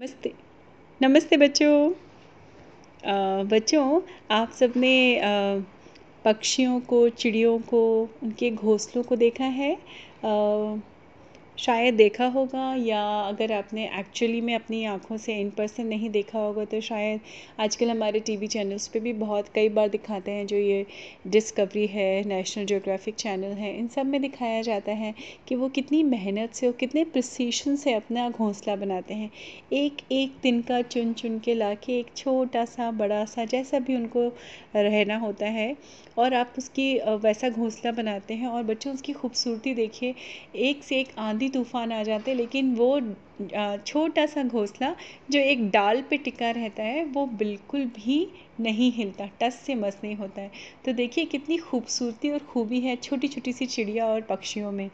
नमस्ते। 0.00 0.32
नमस्ते 1.02 1.36
बच्चों। 1.36 1.92
बच्चों 3.48 4.00
आप 4.30 4.50
सबने 4.50 5.20
पक्षियों 6.24 6.80
को 6.80 7.08
चिड़ियों 7.08 7.58
को 7.58 8.08
उनके 8.22 8.50
घोंसलों 8.50 9.02
को 9.04 9.16
देखा 9.16 9.44
है? 9.44 9.74
अ, 10.24 10.28
शायद 11.58 11.94
देखा 11.94 12.26
होगा 12.28 12.64
या 12.78 13.00
अगर 13.20 13.52
आपने 13.52 13.84
एक्चुअली 13.98 14.40
में 14.40 14.54
अपनी 14.54 14.84
आँखों 14.86 15.16
से 15.18 15.34
इन 15.34 15.48
पर्सन 15.50 15.86
नहीं 15.86 16.10
देखा 16.10 16.38
होगा 16.38 16.64
तो 16.64 16.80
शायद 16.80 17.20
आजकल 17.60 17.90
हमारे 17.90 18.20
टीवी 18.20 18.46
चैनल्स 18.46 18.86
पे 18.88 19.00
भी 19.00 19.12
बहुत 19.14 19.48
कई 19.54 19.68
बार 19.68 19.88
दिखाते 19.88 20.30
हैं 20.30 20.46
जो 20.46 20.56
ये 20.56 20.84
डिस्कवरी 21.28 21.86
है 21.86 22.22
नेशनल 22.28 22.64
जियोग्राफिक 22.66 23.14
चैनल 23.16 23.52
है, 23.54 23.76
इन 23.78 23.88
सब 23.88 24.06
में 24.06 24.20
दिखाया 24.22 24.60
जाता 24.62 24.92
है 24.94 25.12
कि 25.48 25.54
वो 25.54 25.68
कितनी 25.70 26.02
मेहनत 26.04 26.54
से 26.54 26.66
और 26.66 26.72
कितने 26.80 27.04
प्रिसीशन 27.06 27.76
से 27.76 27.92
अपना 27.94 28.28
घोंसला 28.30 28.76
बनाते 28.76 29.14
हैं। 29.14 29.30
एक 29.74 29.96
एक 30.12 30.36
दिन 30.42 30.60
का 30.62 30.80
चुन 30.84 31.12
चुन 31.12 31.38
के 31.38 31.54
ला 31.54 31.72
के 31.76 31.98
एक 31.98 32.06
छोटा 32.16 32.64
सा 32.66 32.90
बड़ा 32.94 33.24
सा 33.26 33.44
जैसा 33.46 33.78
भी 33.80 33.96
उनको 33.96 34.26
रहना 34.76 35.16
होता 35.18 35.46
है 35.50 35.74
और 36.18 36.34
आप 36.34 36.54
उसकी 36.58 36.92
वैसा 37.22 37.48
घोंसला 37.50 37.90
बनाते 37.92 38.34
हैं 38.34 38.46
और 38.48 38.62
बच्चों 38.64 38.92
उसकी 38.94 39.12
खूबसूरती 39.12 39.74
देखिए, 39.74 40.14
एक 40.56 40.82
से 40.84 41.00
एक 41.00 41.08
आंधी 41.18 41.47
तूफ़ान 41.50 41.92
आ 41.92 42.02
जाते 42.02 42.34
लेकिन 42.34 42.74
वो 42.74 43.00
छोटा 43.86 44.24
सा 44.26 44.42
घोंसला 44.44 44.94
जो 45.30 45.40
एक 45.40 45.68
डाल 45.70 46.02
पे 46.10 46.16
टिका 46.18 46.50
रहता 46.50 46.82
है, 46.82 47.04
वो 47.06 47.26
बिल्कुल 47.28 47.84
भी 47.96 48.16
नहीं 48.60 48.90
हिलता, 48.92 49.26
टस 49.40 49.60
से 49.66 49.74
मस 49.76 50.00
नहीं 50.04 50.14
होता 50.16 50.42
है। 50.42 50.50
तो 50.84 50.92
देखिए 50.94 51.24
कितनी 51.26 51.56
खूबसूरती 51.58 52.30
और 52.30 52.38
खूबी 52.44 52.80
है 52.80 52.96
छोटी 52.98 53.28
छोटी 53.28 53.52
सी 53.52 53.66
चिड़िया 53.66 54.06
और 54.06 54.20
पक्षियों 54.30 54.72
में। 54.72 54.90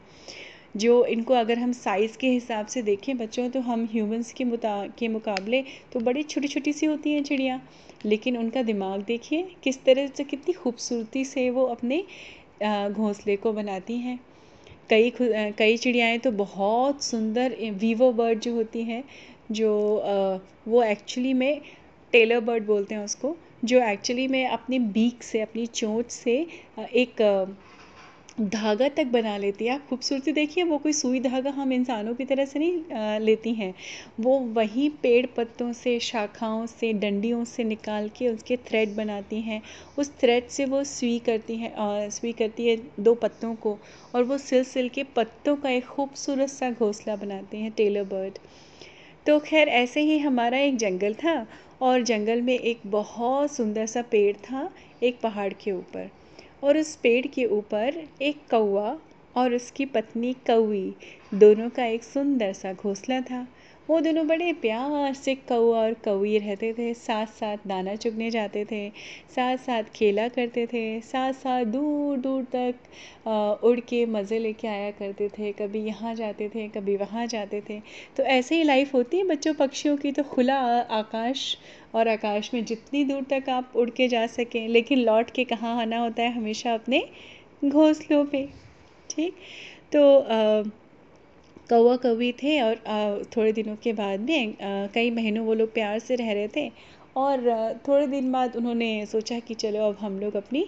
जो 0.77 1.05
इनको 1.07 1.35
अगर 1.35 1.59
हम 1.59 1.73
साइज़ 1.73 2.17
के 2.19 2.29
हिसाब 2.29 2.67
से 2.67 2.83
देखें 2.83 3.17
बच्चों 3.19 3.49
तो 3.51 3.61
हम 3.63 3.85
ह्यूमंस 3.93 4.33
के 4.33 4.45
मुता, 4.45 4.87
के 4.99 5.09
मुकाबले 5.09 5.63
तो 5.93 6.01
बड़ी 6.01 6.23
छोटी 6.25 6.49
छोटी 6.49 6.73
सी 6.73 6.87
होती 6.87 7.13
हैं 7.13 7.23
चिड़िया। 7.25 7.61
लेकिन 8.05 8.37
उनका 8.39 8.63
दिमाग 8.63 9.03
देखिए 9.05 9.43
किस 9.65 9.85
तरह 9.85 10.07
से 10.17 10.25
कितनी 10.25 10.53
खूबसूरती 10.55 11.25
से 11.25 11.49
वो 11.51 11.65
अपने 11.69 12.05
घोंसले 12.91 13.37
को 13.37 13.53
बनाती 13.53 13.99
हैं। 13.99 14.19
कई 14.91 15.11
कई 15.59 15.77
चिड़ियाएँ 15.77 16.19
तो 16.19 16.31
बहुत 16.39 17.03
सुंदर 17.05 17.55
वीवो 17.81 18.11
बर्ड 18.13 18.41
जो 18.41 18.55
होती 18.55 18.83
हैं, 18.85 19.03
जो 19.53 19.71
वो 20.69 20.83
एक्चुअली 20.83 21.33
में 21.35 21.61
टेलर 22.13 22.41
बर्ड 22.41 22.67
बोलते 22.67 22.95
हैं 22.95 23.05
उसको, 23.05 23.37
जो 23.65 23.83
एक्चुअली 23.83 24.27
में 24.29 24.47
अपनी 24.49 24.79
बीक 24.97 25.23
से, 25.23 25.41
अपनी 25.41 25.67
चोंच 25.67 26.11
से 26.11 26.37
एक 26.81 27.23
धागा 28.39 28.89
तक 28.89 29.07
बना 29.07 29.37
लेती 29.37 29.65
है। 29.65 29.75
आप 29.75 29.87
खूबसूरती 29.89 30.33
देखिए, 30.33 30.65
वो 30.65 30.79
कोई 30.79 30.93
सुई 30.93 31.19
धागा 31.21 31.51
हम 31.51 31.73
इंसानों 31.73 32.15
की 32.15 32.25
तरह 32.25 32.45
से 32.45 32.59
नहीं 32.59 33.19
लेती 33.21 33.53
हैं। 33.55 33.73
वो 34.21 34.39
वहीं 34.55 34.89
पेड़ 35.03 35.27
पत्तों 35.37 35.73
से, 35.73 35.99
शाखाओं 36.01 36.65
से, 36.67 36.93
डंडियों 36.95 37.45
से 37.45 37.65
निकाल 37.65 38.09
के 38.17 38.29
उसके 38.29 38.57
थ्रेड 38.69 38.95
बनाती 38.97 39.41
हैं। 39.41 39.61
उस 39.99 40.11
थ्रेड 40.21 40.49
से 40.49 40.65
वो 40.65 40.83
सुई 40.85 41.19
करती 41.19 41.57
हैं 41.57 42.11
सुई 42.11 42.33
करती 42.33 42.67
है 42.69 42.77
दो 43.01 43.15
पत्तों 43.15 43.55
को 43.57 43.79
और 44.15 44.25
वो 44.25 44.39
सिल 44.39 44.65
सिल 44.65 44.89
के 44.89 45.05
पत्तों 45.17 45.57
का 45.57 45.71
एक 45.71 45.85
खूबसूरत 45.87 46.49
सा 46.49 46.71
घोंसला 46.71 47.17
बनाते 47.17 47.59
हैं 47.59 47.71
टेलर 47.73 48.05
बर्ड 48.07 48.39
तो 49.27 49.39
खैर, 49.41 49.69
ऐसे 49.69 50.01
ही 50.01 50.19
हमारा 50.19 50.59
एक 50.59 50.77
जंगल 50.77 51.15
था 51.15 51.47
और 51.83 52.03
जंगल 52.03 52.43
में 52.43 52.55
एक 52.55 52.81
बहुत 52.87 53.53
सुंदर 53.53 53.87
सा 53.87 54.03
पेड़ 54.03 54.37
था 54.43 54.69
एक 55.03 55.21
पहाड़ 55.21 55.53
के 55.55 55.73
ऊपर। 55.73 56.11
और 56.65 56.79
उस 56.79 56.97
पेड़ 56.97 57.27
के 57.27 57.45
ऊपर 57.45 58.09
एक 58.23 58.37
कौआ 58.51 58.99
और 59.37 59.55
उसकी 59.55 59.85
पत्नी 59.85 60.33
कौवी। 60.33 60.95
दोनों 61.35 61.71
का 61.71 61.85
एक 61.85 62.05
सुंदर 62.05 62.53
सा 62.53 62.73
घोंसला 62.73 63.21
था। 63.21 63.47
वो 63.89 63.99
दोनों 64.01 64.27
बड़े 64.27 64.53
प्यार 64.53 65.15
से 65.15 65.35
कौआ 65.49 65.79
और 65.79 65.95
कौवी 66.05 66.37
रहते 66.39 66.73
थे। 66.73 66.93
साथ 66.95 67.27
साथ 67.31 67.67
दाना 67.69 67.95
चुगने 67.97 68.31
जाते 68.31 68.65
थे। 68.65 68.89
साथ 69.35 69.57
साथ 69.57 69.91
खेला 69.95 70.27
करते 70.29 70.67
थे। 70.67 71.01
साथ 71.01 71.33
साथ 71.33 71.65
दूर 71.65 72.19
दूर 72.19 72.45
तक 72.55 73.65
उड़ 73.65 73.79
के 73.81 74.05
मज़े 74.07 74.39
लेके 74.39 74.69
आया 74.69 74.91
करते 74.91 75.29
थे। 75.29 75.51
कभी 75.53 75.85
यहाँ 75.85 76.15
जाते 76.15 76.49
थे 76.49 76.67
कभी 76.69 76.97
वहाँ 76.97 77.27
जाते 77.27 77.61
थे। 77.61 77.79
तो 78.17 78.23
ऐसे 78.23 78.57
ही 78.57 78.63
लाइफ 78.63 78.95
होती 78.95 79.19
है। 79.19 79.25
बच्चों 79.25 79.55
पक्षियों 79.55 79.97
की 79.97 80.13
तो 80.13 80.23
खुला 80.25 80.57
आकाश 80.93 81.57
और 81.95 82.09
आकाश 82.09 82.51
में 82.55 82.65
जितनी 82.65 83.05
दूर 83.05 83.23
तक 83.31 83.49
आप 83.51 83.73
उड़ 83.77 83.89
के 83.91 84.09
जा 84.09 84.27
सकें 84.29 84.67
लेकिन 84.69 84.99
लौट 85.01 85.31
के 85.31 85.45
कहाँ 85.45 85.81
आना 85.81 85.99
होता 85.99 86.23
है 86.23 86.33
हमेशा 86.33 86.75
अपने 86.75 87.05
घोंसलों 87.65 88.25
पे। 88.25 88.47
ठीक? 89.11 89.35
तो 89.93 90.19
आ, 90.19 90.63
कौवा 91.71 91.97
कौवी 91.97 92.31
थे 92.33 92.61
और 92.61 93.23
थोड़े 93.37 93.53
दिनों 93.53 93.77
के 93.77 93.93
बाद 93.93 94.21
में 94.21 94.55
कई 94.95 95.11
महीनों 95.11 95.45
वो 95.47 95.55
लोग 95.55 95.73
प्यार 95.75 95.99
से 95.99 96.17
रह 96.17 96.33
रहे 96.33 96.49
थे 96.57 96.69
और 97.17 97.79
थोड़े 97.89 98.07
दिन 98.07 98.31
बाद 98.33 98.57
उन्होंने 98.57 99.07
सोचा 99.07 99.39
कि 99.41 99.55
चलो 99.57 99.89
अब 99.89 99.97
हम 100.01 100.19
लोग 100.21 100.37
अपनी 100.37 100.65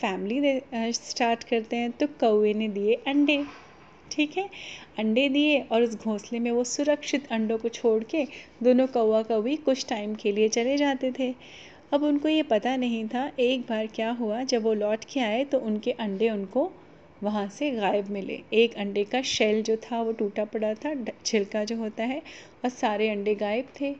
फैमिली 0.00 0.92
स्टार्ट 0.94 1.44
करते 1.44 1.76
हैं। 1.76 1.90
तो 1.90 2.06
कौवे 2.20 2.52
ने 2.54 2.68
दिए 2.68 2.94
अंडे, 3.06 3.42
ठीक 4.10 4.36
है? 4.38 4.48
अंडे 4.98 5.28
दिए 5.28 5.60
और 5.62 5.82
उस 5.82 5.96
घोंसले 5.96 6.38
में 6.38 6.50
वो 6.50 6.64
सुरक्षित 6.66 7.26
अंडों 7.32 7.58
को 7.58 7.68
छोड़ 7.70 8.02
के 8.04 8.24
दोनों 8.62 8.86
कौवा 8.88 9.22
कौवी 9.24 9.56
कुछ 9.58 9.86
टाइम 9.88 10.14
के 10.14 10.32
लिए 10.32 10.48
चले 10.48 10.76
जाते 10.76 11.12
थे। 11.18 11.34
अब 11.92 12.02
उनको 12.02 12.28
ये 12.28 12.42
पता 12.44 12.76
नहीं 12.76 13.06
था, 13.08 13.30
एक 13.40 13.60
बार 13.60 13.86
क्या 13.94 14.10
हुआ, 14.12 14.42
जब 14.42 14.62
वो 14.62 14.74
लौट 14.74 15.04
के 15.04 15.20
आए 15.20 15.44
तो 15.44 15.58
उनके 15.60 15.92
अंडे 15.92 16.30
उनको 16.30 16.70
वहाँ 17.22 17.48
से 17.48 17.70
गायब 17.70 18.08
मिले। 18.10 18.40
एक 18.52 18.74
अंडे 18.74 19.04
का 19.04 19.22
शेल 19.22 19.62
जो 19.62 19.76
था, 19.76 20.02
वो 20.02 20.12
टूटा 20.12 20.44
पड़ा 20.44 20.74
था 20.74 20.94
छिलका 21.24 21.64
जो 21.64 21.76
होता 21.76 22.04
है, 22.04 22.22
और 22.64 22.70
सारे 22.70 23.08
अंडे 23.08 23.34
गायब 23.34 23.68
थे। 23.80 23.94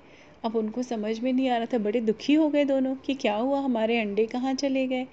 अब 0.44 0.56
उनको 0.56 0.82
समझ 0.82 1.18
में 1.20 1.32
नहीं 1.32 1.48
आ 1.50 1.56
रहा 1.56 1.66
था, 1.66 1.78
बड़े 1.78 2.00
दुखी 2.00 2.34
हो 2.34 2.48
गए 2.48 2.64
दोनों 2.64 2.94
कि 2.96 3.14
क्या 3.14 3.36
हुआ, 3.36 3.60
हमारे 3.60 4.00
अंडे 4.00 4.26
कहाँ 4.26 4.54
चले 4.54 4.86
गए। 4.86 5.06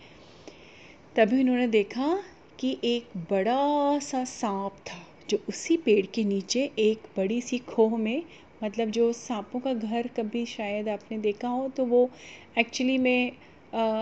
तभी 1.15 1.39
उन्होंने 1.39 1.67
देखा 1.67 2.17
कि 2.59 2.77
एक 2.83 3.17
बड़ा 3.31 3.99
सा 3.99 4.23
सांप 4.23 4.77
था, 4.87 5.05
जो 5.29 5.37
उसी 5.49 5.77
पेड़ 5.77 6.05
के 6.05 6.23
नीचे 6.23 6.71
एक 6.79 7.07
बड़ी 7.17 7.41
सी 7.41 7.57
खोह 7.57 7.97
में 7.97 8.23
मतलब 8.63 8.89
जो 8.89 9.11
सांपों 9.13 9.59
का 9.59 9.73
घर 9.73 10.07
कभी 10.07 10.45
शायद 10.45 10.89
आपने 10.89 11.17
देखा 11.17 11.47
हो 11.47 11.67
तो 11.67 11.85
वो 11.85 12.09
एक्चुअली 12.57 12.97
में 12.97 13.31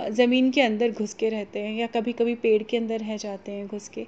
ज़मीन 0.10 0.52
के 0.52 0.62
अंदर 0.62 0.92
घुस 0.92 1.14
के 1.14 1.30
रहते 1.30 1.60
हैं 1.60 1.74
या 1.76 1.88
कभी 1.88 2.14
कभी 2.14 2.36
पेड़ 2.36 2.64
के 2.64 2.78
अंदर 2.78 3.00
रह 3.00 3.18
जाते 3.18 3.52
हैं 3.52 3.68
घुस 3.68 3.88
के 3.90 4.06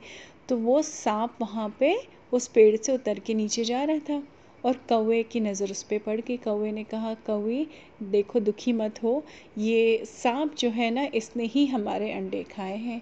तो 0.49 0.57
वो 0.57 0.81
सांप 0.81 1.37
वहाँ 1.41 1.75
पे 1.79 1.95
उस 2.33 2.47
पेड़ 2.47 2.75
से 2.77 2.91
उतर 2.91 3.19
के 3.19 3.33
नीचे 3.33 3.63
जा 3.63 3.83
रहा 3.83 3.99
था 3.99 4.23
और 4.65 4.73
कौवे 4.89 5.23
की 5.23 5.39
नज़र 5.39 5.71
उस 5.71 5.83
पर 5.83 5.97
पड़ 5.97 6.19
गई। 6.21 6.37
कौवे 6.37 6.71
ने 6.71 6.83
कहा, 6.83 7.13
कौवी, 7.13 7.67
देखो, 8.03 8.39
दुखी 8.39 8.73
मत 8.73 9.03
हो। 9.03 9.23
ये 9.57 10.03
सांप 10.05 10.55
जो 10.55 10.69
है 10.69 10.89
ना, 10.91 11.03
इसने 11.15 11.45
ही 11.45 11.65
हमारे 11.65 12.11
अंडे 12.11 12.43
खाए 12.43 12.77
हैं। 12.77 13.01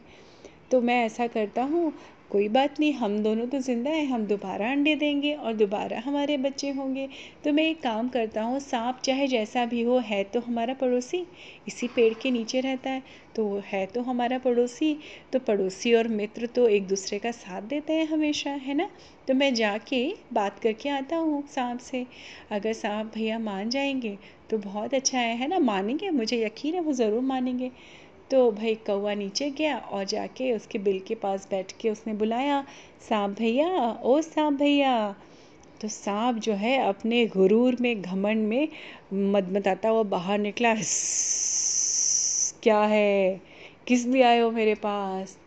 तो 0.72 0.82
मैं 0.82 1.06
ऐसा 1.06 1.28
करता 1.28 1.64
हूँ 1.64 1.94
कोई 2.32 2.48
बात 2.50 2.80
नहीं, 2.80 2.94
हम 2.94 3.18
दोनों 3.24 3.46
तो 3.48 3.60
ज़िंदा 3.60 3.90
हैं, 3.92 4.06
हम 4.08 4.26
दोबारा 4.28 4.70
अंडे 4.72 4.96
देंगे 4.96 5.34
और 5.36 5.54
दोबारा 5.56 6.00
हमारे 6.06 6.38
बच्चे 6.38 6.70
होंगे। 6.72 7.08
तो 7.44 7.52
मैं 7.54 7.64
एक 7.64 7.82
काम 7.84 8.08
करता 8.10 8.44
हूँ, 8.44 8.60
सांप 8.60 9.00
चाहे 9.06 9.28
जैसा 9.28 9.66
भी 9.66 9.82
हो, 9.82 9.98
है 10.02 10.24
तो 10.26 10.40
हमारा 10.42 10.74
पड़ोसी, 10.74 11.26
इसी 11.68 11.88
पेड़ 11.90 12.14
के 12.14 12.32
नीचे 12.32 12.62
रहता 12.62 12.90
है 12.90 13.04
तो 13.36 13.46
वो 13.46 13.62
है 13.66 13.86
तो 13.88 14.02
हमारा 14.02 14.38
पड़ोसी 14.40 14.94
तो 15.34 15.40
पड़ोसी 15.42 15.94
और 15.94 16.08
मित्र 16.10 16.48
तो 16.48 16.68
एक 16.70 16.88
दूसरे 16.88 17.20
का 17.20 17.32
साथ 17.34 17.62
देते 17.64 17.94
हैं 17.94 18.06
हमेशा, 18.08 18.50
है 18.52 18.74
ना? 18.74 18.90
तो 19.28 19.34
मैं 19.34 19.54
जाके 19.54 20.04
बात 20.34 20.60
करके 20.60 20.90
आता 20.90 21.16
हूँ 21.18 21.44
सांप 21.50 21.80
से। 21.82 22.06
अगर 22.52 22.74
सांप 22.74 23.12
भैया 23.16 23.40
मान 23.42 23.70
जाएँगे 23.70 24.18
तो 24.50 24.58
बहुत 24.60 24.94
अच्छा 24.94 25.18
है 25.20 25.36
है 25.38 25.48
ना? 25.48 25.60
मानेंगे? 25.62 26.10
मुझे 26.12 26.44
यकीन 26.46 26.74
है 26.76 26.82
वो 26.82 26.94
ज़रूर 26.94 27.22
मानेंगे। 27.24 27.72
तो 28.34 28.52
भाई 28.52 28.76
कौआ 28.76 29.14
नीचे 29.14 29.50
गया 29.50 29.78
और 29.78 30.04
जाके 30.04 30.54
उसके 30.54 30.80
बिल 30.80 31.00
के 31.00 31.16
पास 31.16 31.48
बैठ 31.52 31.72
के 31.82 31.90
उसने 31.90 32.14
बुलाया, 32.14 32.66
सांप 33.10 33.38
भैया, 33.38 34.00
ओ 34.04 34.22
सांप 34.22 34.54
भैया। 34.54 35.16
तो 35.82 35.88
सांप 35.88 36.38
जो 36.38 36.54
है 36.54 36.78
अपने 36.78 37.26
गुरूर 37.26 37.78
में, 37.82 38.02
घमंड 38.02 38.48
में 38.48 38.68
मदमताता 39.14 39.90
हुआ 39.90 40.04
बाहर 40.04 40.40
निकला 40.40 40.76
क्या 42.64 42.80
है? 42.80 43.42
किस 43.88 44.06
लिए 44.06 44.24
आए 44.24 44.40
हो 44.40 44.52
मेरे 44.52 44.76
पास? 44.76 45.38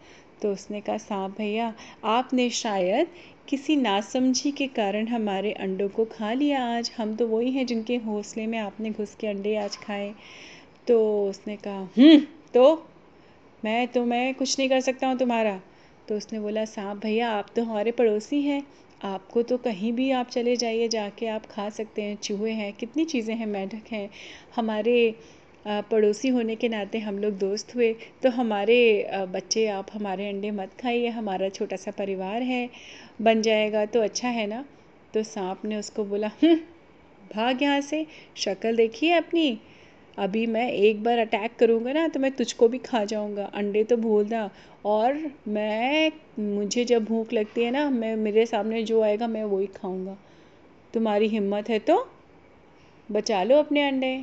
तो 0.42 0.52
उसने 0.52 0.80
कहा, 0.80 0.98
सांप 0.98 1.38
भैया, 1.38 1.74
आपने 2.04 2.50
शायद 2.50 3.06
किसी 3.48 3.76
नासमझी 3.76 4.50
के 4.50 4.66
कारण 4.66 5.08
हमारे 5.08 5.52
अंडों 5.52 5.88
को 5.88 6.04
खा 6.04 6.32
लिया। 6.32 6.76
आज 6.76 6.92
हम 6.96 7.16
तो 7.16 7.26
वही 7.26 7.50
हैं 7.50 7.66
जिनके 7.66 7.96
हौसले 7.96 8.46
में 8.46 8.58
आपने 8.58 8.90
घुस 8.90 9.14
के 9.14 9.26
अंडे 9.26 9.56
आज 9.56 9.76
खाए। 9.76 10.14
तो 10.88 11.26
उसने 11.30 11.56
कहा 11.56 11.80
हम्म 11.80 12.20
तो 12.56 12.88
मैं 13.62 13.86
तो 13.88 14.04
मैं 14.04 14.34
कुछ 14.34 14.58
नहीं 14.58 14.68
कर 14.68 14.80
सकता 14.80 15.06
हूँ 15.06 15.16
तुम्हारा। 15.18 15.60
तो 16.08 16.16
उसने 16.16 16.38
बोला 16.40 16.64
सांप 16.64 16.98
भैया, 16.98 17.30
आप 17.30 17.46
तो 17.56 17.62
हमारे 17.64 17.90
पड़ोसी 17.92 18.40
हैं। 18.42 18.62
आपको 19.04 19.42
तो 19.42 19.56
कहीं 19.58 19.92
भी 19.92 20.10
आप 20.10 20.28
चले 20.28 20.56
जाइए, 20.56 20.88
जाके 20.88 21.26
आप 21.26 21.46
खा 21.46 21.68
सकते 21.70 22.02
हैं, 22.02 22.16
चूहे 22.16 22.52
हैं, 22.52 22.72
कितनी 22.72 23.04
चीज़ें 23.04 23.34
हैं, 23.34 23.46
मेंढक 23.46 23.92
हैं। 23.92 24.08
हमारे 24.56 25.14
पड़ोसी 25.64 26.28
होने 26.28 26.56
के 26.56 26.68
नाते 26.68 26.98
हम 26.98 27.18
लोग 27.18 27.38
दोस्त 27.38 27.74
हुए। 27.74 27.92
तो 28.22 28.30
हमारे 28.30 28.78
बच्चे, 29.32 29.66
आप 29.68 29.86
हमारे 29.92 30.28
अंडे 30.28 30.50
मत 30.52 30.80
खाइए, 30.80 31.08
हमारा 31.10 31.48
छोटा 31.50 31.76
सा 31.76 31.90
परिवार 31.90 32.42
है, 32.42 32.68
बन 33.22 33.42
जाएगा 33.42 33.84
तो 33.86 34.02
अच्छा 34.02 34.28
है 34.30 34.46
ना? 34.46 34.64
तो 35.14 35.22
सांप 35.24 35.64
ने 35.64 35.76
उसको 35.76 36.04
बोला 36.04 36.30
भाग 37.34 37.62
यहाँ 37.62 37.80
से, 37.82 38.06
शक्ल 38.36 38.76
देखिए 38.76 39.12
अपनी? 39.12 39.58
अभी 40.18 40.46
मैं 40.46 40.68
एक 40.70 41.02
बार 41.04 41.18
अटैक 41.18 41.56
करूँगा 41.58 41.92
ना 41.92 42.06
तो 42.08 42.20
मैं 42.20 42.30
तुझको 42.32 42.68
भी 42.68 42.78
खा 42.78 43.04
जाऊँगा। 43.04 43.44
अंडे 43.44 43.84
तो 43.84 43.96
भूल 43.96 44.14
भूलना 44.16 44.50
और 44.84 45.18
मैं, 45.48 46.12
मुझे 46.38 46.84
जब 46.84 47.04
भूख 47.04 47.32
लगती 47.32 47.62
है 47.62 47.70
ना, 47.70 47.88
मैं, 47.90 48.14
मेरे 48.16 48.46
सामने 48.46 48.82
जो 48.82 49.02
आएगा, 49.02 49.26
मैं 49.26 49.44
वही 49.44 49.66
खाऊँगा। 49.66 50.16
तुम्हारी 50.94 51.28
हिम्मत 51.28 51.68
है 51.68 51.78
तो 51.78 52.06
बचा 53.08 53.42
लो 53.42 53.56
अपने 53.56 53.86
अंडे। 53.88 54.14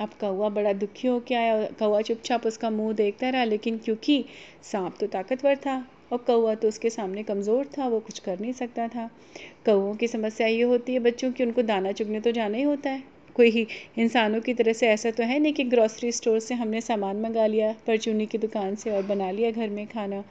अब 0.00 0.10
कौआ 0.20 0.48
बड़ा 0.48 0.72
दुखी 0.72 1.08
हो 1.08 1.18
के 1.20 1.34
आया 1.34 1.66
कौआ 1.78 2.00
चुपचाप 2.00 2.46
उसका 2.46 2.70
मुँह 2.70 2.92
देखता 2.94 3.28
रहा, 3.30 3.44
लेकिन 3.44 3.78
क्योंकि 3.78 4.24
सांप 4.62 4.96
तो 5.00 5.06
ताकतवर 5.06 5.56
था, 5.56 5.76
और 6.12 6.18
कौआ 6.18 6.54
तो 6.54 6.68
उसके 6.68 6.90
सामने 6.90 7.22
कमज़ोर 7.22 7.66
था, 7.78 7.88
वो 7.88 8.00
कुछ 8.00 8.18
कर 8.18 8.40
नहीं 8.40 8.52
सकता 8.52 8.88
था। 8.88 9.08
कौओं 9.66 9.94
की 9.94 10.08
समस्या 10.08 10.46
ये 10.46 10.62
होती 10.62 10.92
है 10.92 10.98
बच्चों 11.00 11.32
की, 11.32 11.44
उनको 11.44 11.62
दाना 11.62 11.92
चुगने 11.92 12.20
तो 12.20 12.30
जाना 12.30 12.56
ही 12.56 12.62
होता 12.62 12.90
है। 12.90 13.02
कोई 13.36 13.50
ही 13.50 13.66
इंसानों 13.98 14.40
की 14.40 14.54
तरह 14.54 14.72
से 14.72 14.88
ऐसा 14.88 15.10
तो 15.12 15.22
है 15.24 15.38
नहीं 15.38 15.52
कि 15.52 15.64
ग्रॉसरी 15.66 16.12
स्टोर 16.12 16.38
से 16.40 16.54
हमने 16.54 16.80
सामान 16.82 17.20
मंगा 17.20 17.46
लिया 17.46 17.74
परचूनी 17.86 18.26
की 18.26 18.38
दुकान 18.38 18.74
से 18.76 18.90
और 18.90 19.02
बना 19.04 19.30
लिया 19.30 19.50
घर 19.50 19.68
में 19.70 19.86
खाना। 19.88 20.22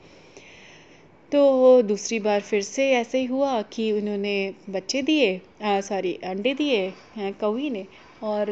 तो 1.31 1.81
दूसरी 1.83 2.19
बार 2.19 2.41
फिर 2.41 2.61
से 2.63 2.89
ऐसे 2.93 3.19
ही 3.19 3.25
हुआ 3.27 3.61
कि 3.73 3.91
उन्होंने 3.91 4.53
बच्चे 4.69 5.01
दिए 5.03 5.39
सॉरी 5.63 6.13
अंडे 6.25 6.53
दिए 6.53 7.31
कौवी 7.39 7.69
ने। 7.69 7.85
और 8.23 8.45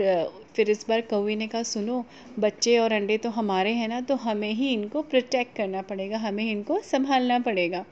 फिर 0.56 0.70
इस 0.70 0.86
बार 0.90 1.02
कौवी 1.04 1.36
ने 1.36 1.48
कहा 1.48 1.64
सुनो 1.64 2.04
बच्चे 2.40 2.78
और 2.78 2.94
अंडे 2.94 3.18
तो 3.18 3.30
हमारे 3.32 3.72
हैं 3.74 3.88
ना 3.88 4.00
तो 4.02 4.16
हमें 4.16 4.52
ही 4.52 4.72
इनको 4.74 5.02
प्रोटेक्ट 5.04 5.56
करना 5.58 5.82
पड़ेगा 5.84 6.18
हमें 6.20 6.44
इनको 6.44 6.80
संभालना 6.84 7.40
पड़ेगा। 7.40 7.84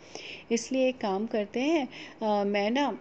इसलिए 0.52 0.88
एक 0.90 0.98
काम 1.02 1.26
करते 1.28 1.60
हैं 1.62 1.88
आ, 2.24 2.44
मैं 2.44 2.70
ना 2.72 2.92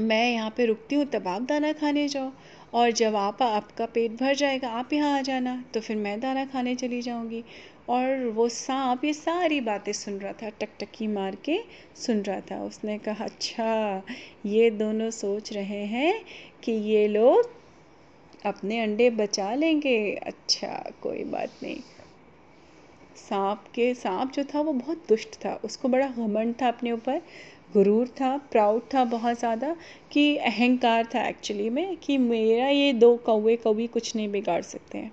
मैं 0.00 0.32
यहाँ 0.32 0.50
पे 0.56 0.66
रुकती 0.66 0.96
हूँ 0.96 1.04
तब 1.06 1.28
आप 1.28 1.42
दाना 1.42 1.72
खाने 1.72 2.08
जाओ। 2.08 2.30
और 2.72 2.90
जब 2.90 3.16
आप, 3.16 3.42
आपका 3.42 3.86
पेट 3.86 4.12
भर 4.12 4.34
जाएगा, 4.34 4.68
आप 4.68 4.92
यहाँ 4.92 5.18
आ 5.18 5.22
जाना 5.22 5.64
तो 5.74 5.80
फिर 5.80 5.96
मैं 5.96 6.20
दाना 6.20 6.44
खाने 6.44 6.74
चली 6.74 7.02
जाऊँगी। 7.02 7.44
और 7.88 8.24
वो 8.24 8.48
सांप 8.48 9.04
ये 9.04 9.12
सारी 9.12 9.60
बातें 9.60 9.92
सुन 9.92 10.18
रहा 10.18 10.32
था, 10.32 10.48
टकटकी 10.48 11.06
मार 11.06 11.34
के 11.34 11.58
सुन 11.96 12.22
रहा 12.22 12.40
था। 12.40 12.62
उसने 12.62 12.98
कहा 12.98 13.24
अच्छा 13.24 14.02
ये 14.46 14.70
दोनों 14.70 15.10
सोच 15.10 15.52
रहे 15.52 15.84
हैं 15.86 16.24
कि 16.62 16.72
ये 16.72 17.08
लोग 17.08 17.50
अपने 18.46 18.80
अंडे 18.80 19.10
बचा 19.10 19.54
लेंगे। 19.54 20.14
अच्छा 20.14 20.90
कोई 21.02 21.24
बात 21.24 21.50
नहीं। 21.62 21.80
सांप 23.16 23.64
के, 23.74 23.94
सांप 23.94 24.32
जो 24.32 24.44
था, 24.44 24.60
वो 24.60 24.72
बहुत 24.72 25.04
दुष्ट 25.08 25.34
था। 25.34 25.60
उसको 25.64 25.88
बड़ा 25.88 26.08
घमंड 26.08 26.54
था 26.62 26.68
अपने 26.68 26.92
ऊपर। 26.92 27.20
गुरूर 27.74 28.08
था 28.08 28.36
प्राउड 28.50 28.82
था 28.94 29.04
बहुत 29.04 29.38
ज़्यादा 29.38 29.76
कि 30.12 30.36
अहंकार 30.36 31.08
था 31.14 31.22
एक्चुअली 31.28 31.70
में 31.70 31.96
कि 31.96 32.18
मेरा 32.18 32.68
ये 32.68 32.92
दो 32.92 33.16
कौवे 33.16 33.56
कौवी 33.56 33.86
कुछ 33.86 34.16
नहीं 34.16 34.28
बिगाड़ 34.28 34.62
सकते 34.62 34.98
हैं। 34.98 35.12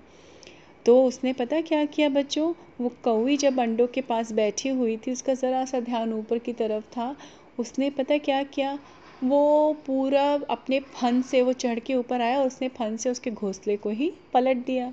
तो 0.86 1.04
उसने 1.04 1.32
पता 1.32 1.60
क्या 1.60 1.84
किया 1.84 2.08
बच्चों? 2.08 2.52
वो 2.80 2.92
कौवी 3.04 3.36
जब 3.36 3.60
अंडों 3.60 3.86
के 3.86 4.00
पास 4.00 4.32
बैठी 4.32 4.68
हुई 4.68 4.96
थी, 4.96 5.12
उसका 5.12 5.34
ज़रा 5.34 5.64
सा 5.64 5.80
ध्यान 5.80 6.12
ऊपर 6.12 6.38
की 6.38 6.52
तरफ़ 6.52 6.84
था, 6.84 7.16
उसने 7.58 7.90
पता 7.90 8.18
क्या 8.18 8.42
किया? 8.42 8.78
वो 9.24 9.72
पूरा 9.86 10.40
अपने 10.50 10.80
फन 10.80 11.22
से, 11.22 11.42
वो 11.42 11.52
चढ़ 11.52 11.78
के 11.78 11.94
ऊपर 11.94 12.20
आया 12.20 12.40
और 12.40 12.46
उसने 12.46 12.68
फन 12.68 12.96
से 12.96 13.10
उसके 13.10 13.30
घोंसले 13.30 13.76
को 13.76 13.90
ही 13.90 14.12
पलट 14.32 14.56
दिया। 14.56 14.92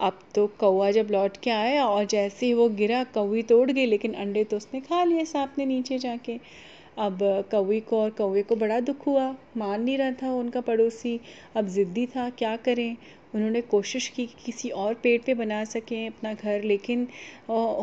अब 0.00 0.18
तो 0.34 0.46
कौआ 0.60 0.90
जब 0.90 1.08
लौट 1.10 1.36
के 1.36 1.50
आया 1.50 1.86
और 1.86 2.04
जैसे 2.04 2.46
ही 2.46 2.54
वो 2.54 2.68
गिरा, 2.68 3.02
कौवी 3.04 3.42
तोड़ 3.42 3.70
गई, 3.70 3.86
लेकिन 3.86 4.12
अंडे 4.14 4.44
तो 4.44 4.56
उसने 4.56 4.80
खा 4.80 5.02
लिए 5.04 5.24
सांप 5.24 5.54
ने 5.58 5.66
नीचे 5.66 5.98
जाके। 5.98 6.38
अब 6.98 7.18
कौवी 7.50 7.80
को 7.80 8.00
और 8.00 8.10
कौवे 8.10 8.42
को 8.42 8.56
बड़ा 8.56 8.78
दुख 8.80 9.06
हुआ। 9.06 9.34
मान 9.56 9.82
नहीं 9.82 9.96
रहा 9.98 10.10
था 10.12 10.32
उनका 10.34 10.60
पड़ोसी। 10.60 11.18
अब 11.56 11.68
ज़िद्दी 11.68 12.06
था, 12.06 12.28
क्या 12.30 12.56
करें? 12.56 12.96
उन्होंने 13.34 13.60
कोशिश 13.60 14.08
की 14.08 14.26
कि 14.26 14.34
किसी 14.46 14.68
और 14.70 14.94
पेड़ 14.94 15.20
पे 15.26 15.34
बना 15.34 15.62
सकें, 15.64 16.06
अपना 16.06 16.32
घर, 16.34 16.62
लेकिन 16.62 17.06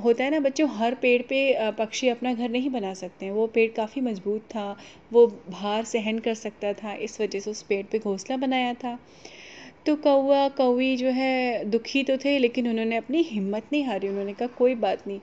होता 0.03 0.23
है 0.23 0.29
ना 0.29 0.39
बच्चों, 0.39 0.67
हर 0.69 0.95
पेड़ 0.95 1.21
पे 1.21 1.71
पक्षी 1.71 2.09
अपना 2.09 2.33
घर 2.33 2.49
नहीं 2.49 2.69
बना 2.69 2.93
सकते। 2.93 3.25
हैं 3.25 3.33
वो 3.33 3.47
पेड़ 3.47 3.71
काफ़ी 3.71 4.01
मज़बूत 4.01 4.41
था। 4.41 4.75
वो 5.11 5.25
भार 5.49 5.83
सहन 5.85 6.19
कर 6.19 6.33
सकता 6.35 6.73
था। 6.73 6.93
इस 6.93 7.19
वजह 7.21 7.39
से 7.39 7.51
उस 7.51 7.61
पेड़ 7.61 7.85
पे 7.91 7.99
घोंसला 7.99 8.37
बनाया 8.37 8.73
था। 8.73 8.97
तो 9.85 9.95
कौआ 9.95 10.49
कौवी 10.49 10.97
जो 10.97 11.07
है, 11.07 11.65
दुखी 11.65 12.03
तो 12.03 12.17
थे, 12.17 12.39
लेकिन 12.39 12.69
उन्होंने 12.69 12.95
अपनी 12.95 13.21
हिम्मत 13.21 13.63
नहीं 13.71 13.83
हारी। 13.83 14.07
उन्होंने 14.07 14.33
कहा, 14.33 14.47
कोई 14.47 14.75
बात 14.75 15.07
नहीं। 15.07 15.19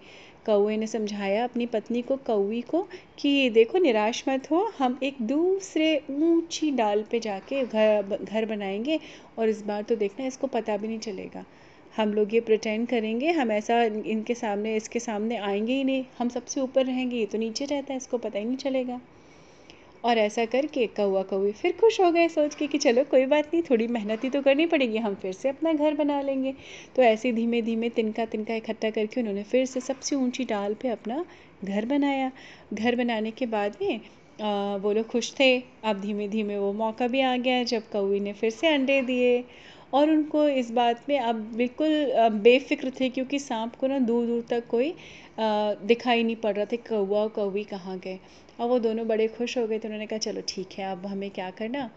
कौए 0.46 0.76
ने 0.76 0.86
समझाया 0.86 1.44
अपनी 1.44 1.66
पत्नी 1.66 2.02
को, 2.02 2.16
कौवी 2.16 2.60
को, 2.60 2.88
कि 3.18 3.50
देखो, 3.50 3.78
निराश 3.78 4.24
मत 4.28 4.50
हो। 4.50 4.72
हम 4.78 4.98
एक 5.02 5.16
दूसरे 5.22 6.02
ऊँची 6.10 6.70
डाल 6.70 7.04
पे 7.10 7.20
जाके 7.20 7.64
घर 7.64 8.18
घर 8.22 8.44
बनाएँगे 8.44 9.00
और 9.38 9.48
इस 9.48 9.62
बार 9.62 9.82
तो 9.82 9.96
देखना 9.96 10.26
इसको 10.26 10.46
पता 10.46 10.76
भी 10.76 10.88
नहीं 10.88 10.98
चलेगा। 10.98 11.44
हम 11.96 12.14
लोग 12.14 12.34
ये 12.34 12.40
प्रटेंड 12.40 12.88
करेंगे। 12.88 13.30
हम 13.30 13.52
ऐसा 13.52 13.82
इनके 13.82 14.34
सामने, 14.34 14.76
इसके 14.76 15.00
सामने 15.00 15.36
आएँगे 15.36 15.72
ही 15.72 15.84
नहीं। 15.84 16.04
हम 16.18 16.28
सबसे 16.28 16.60
ऊपर 16.60 16.86
रहेंगे। 16.86 17.16
ये 17.16 17.26
तो 17.26 17.38
नीचे 17.38 17.64
रहता 17.64 17.92
है, 17.92 17.96
इसको 17.96 18.18
पता 18.18 18.38
ही 18.38 18.44
नहीं 18.44 18.56
चलेगा। 18.56 19.00
और 20.06 20.18
ऐसा 20.18 20.44
करके 20.44 20.86
कौआ 20.96 21.22
कौवी 21.30 21.52
फिर 21.52 21.72
खुश 21.80 22.00
हो 22.00 22.10
गए 22.12 22.28
सोच 22.28 22.54
के 22.54 22.66
कि 22.66 22.78
चलो 22.78 23.04
कोई 23.10 23.26
बात 23.26 23.46
नहीं 23.54 23.62
थोड़ी 23.70 23.86
मेहनत 23.88 24.24
ही 24.24 24.30
तो 24.30 24.42
करनी 24.42 24.66
पड़ेगी 24.66 24.98
हम 24.98 25.14
फिर 25.22 25.32
से 25.32 25.48
अपना 25.48 25.72
घर 25.72 25.94
बना 25.94 26.20
लेंगे। 26.22 26.54
तो 26.96 27.02
ऐसे 27.02 27.32
धीमे 27.32 27.62
धीमे 27.62 27.88
तिनका 27.90 28.24
तिनका 28.26 28.54
इकट्ठा 28.54 28.90
करके 28.90 29.20
उन्होंने 29.20 29.42
फिर 29.44 29.64
से 29.66 29.80
सबसे 29.80 30.16
ऊँची 30.16 30.44
डाल 30.44 30.74
पे 30.82 30.88
अपना 30.88 31.24
घर 31.64 31.84
बनाया। 31.86 32.30
घर 32.74 32.96
बनाने 32.96 33.30
के 33.30 33.46
बाद 33.46 33.76
में 33.82 34.00
आ, 34.38 34.76
वो 34.76 34.92
लोग 34.92 35.06
खुश 35.06 35.32
थे। 35.38 35.58
अब 35.84 36.00
धीमे 36.00 36.28
धीमे 36.28 36.58
वो 36.58 36.72
मौका 36.74 37.06
भी 37.08 37.20
आ 37.20 37.36
गया 37.36 37.62
जब 37.64 37.88
कौवी 37.92 38.20
ने 38.20 38.32
फिर 38.32 38.50
से 38.50 38.68
अंडे 38.68 39.00
दिए। 39.02 39.44
और 39.94 40.10
उनको 40.10 40.46
इस 40.48 40.70
बात 40.70 41.04
में 41.08 41.18
अब 41.18 41.36
बिल्कुल 41.56 42.30
बेफिक्र 42.42 42.90
थे 43.00 43.08
क्योंकि 43.08 43.38
सांप 43.38 43.74
को 43.74 43.86
ना 43.86 43.98
दूर 43.98 44.26
दूर 44.26 44.44
तक 44.50 44.66
कोई 44.70 44.94
दिखाई 45.40 46.22
नहीं 46.22 46.36
पड़ 46.36 46.54
रहा 46.56 46.64
था 46.64 46.76
कौआ 46.88 47.26
कौवी 47.36 47.64
कहाँ 47.64 47.98
गए। 47.98 48.18
और 48.60 48.68
वो 48.68 48.78
दोनों 48.78 49.08
बड़े 49.08 49.28
खुश 49.28 49.58
हो 49.58 49.66
गए 49.66 49.78
तो 49.78 49.88
उन्होंने 49.88 50.06
कहा, 50.06 50.18
चलो 50.18 50.42
ठीक 50.48 50.68
है, 50.72 50.92
अब 50.92 51.06
हमें 51.06 51.30
क्या 51.30 51.50
करना? 51.50 51.90